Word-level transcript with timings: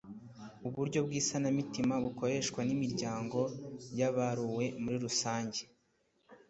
uburyo 0.67 0.99
bw’isanamitima 1.05 1.93
bukoreshwa 2.03 2.59
n’imiryango 2.67 3.39
yabaruwe 3.99 4.65
muri 4.81 4.97
rusange 5.05 5.61